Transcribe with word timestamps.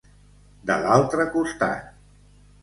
De 0.69 0.77
l'altre 0.85 1.27
costat. 1.35 1.93